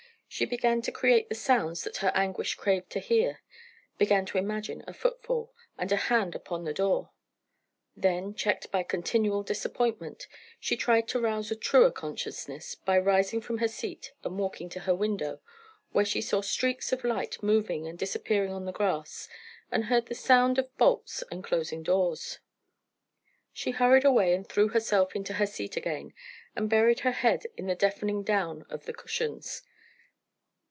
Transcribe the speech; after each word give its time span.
She 0.33 0.45
began 0.45 0.81
to 0.83 0.93
create 0.93 1.27
the 1.27 1.35
sounds 1.35 1.83
that 1.83 1.97
her 1.97 2.11
anguish 2.15 2.55
craved 2.55 2.89
to 2.91 2.99
hear 3.01 3.41
began 3.97 4.25
to 4.27 4.37
imagine 4.37 4.81
a 4.87 4.93
footfall, 4.93 5.51
and 5.77 5.91
a 5.91 5.97
hand 6.07 6.35
upon 6.35 6.63
the 6.63 6.73
door. 6.73 7.11
Then, 7.97 8.33
checked 8.33 8.71
by 8.71 8.83
continual 8.83 9.43
disappointment, 9.43 10.27
she 10.57 10.77
tried 10.77 11.09
to 11.09 11.19
rouse 11.19 11.51
a 11.51 11.55
truer 11.57 11.91
consciousness 11.91 12.75
by 12.75 12.97
rising 12.97 13.41
from 13.41 13.57
her 13.57 13.67
seat 13.67 14.13
and 14.23 14.39
walking 14.39 14.69
to 14.69 14.79
her 14.79 14.95
window, 14.95 15.41
where 15.91 16.05
she 16.05 16.21
saw 16.21 16.39
streaks 16.39 16.93
of 16.93 17.03
light 17.03 17.43
moving 17.43 17.85
and 17.85 17.99
disappearing 17.99 18.53
on 18.53 18.63
the 18.63 18.71
grass, 18.71 19.27
and 19.69 19.87
heard 19.87 20.05
the 20.05 20.15
sound 20.15 20.57
of 20.57 20.75
bolts 20.77 21.25
and 21.29 21.43
closing 21.43 21.83
doors. 21.83 22.39
She 23.51 23.71
hurried 23.71 24.05
away 24.05 24.33
and 24.33 24.47
threw 24.47 24.69
herself 24.69 25.13
into 25.13 25.33
her 25.33 25.45
seat 25.45 25.75
again, 25.75 26.13
and 26.55 26.69
buried 26.69 27.01
her 27.01 27.11
head 27.11 27.47
in 27.57 27.67
the 27.67 27.75
deafening 27.75 28.23
down 28.23 28.63
of 28.69 28.85
the 28.85 28.93
cushions. 28.93 29.63